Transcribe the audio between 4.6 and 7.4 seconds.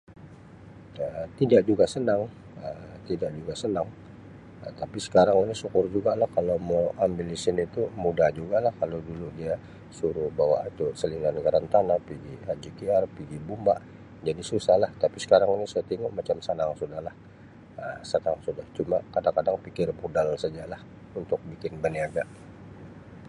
Um tapi sekarang ini syukur jugalah kalau mau ambil